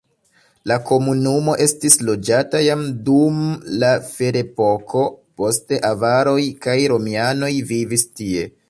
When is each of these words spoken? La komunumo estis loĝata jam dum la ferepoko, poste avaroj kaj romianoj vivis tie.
La 0.69 0.77
komunumo 0.91 1.53
estis 1.65 1.97
loĝata 2.07 2.61
jam 2.69 2.81
dum 3.11 3.37
la 3.85 3.93
ferepoko, 4.15 5.05
poste 5.43 5.81
avaroj 5.95 6.39
kaj 6.67 6.79
romianoj 6.95 7.57
vivis 7.75 8.13
tie. 8.17 8.53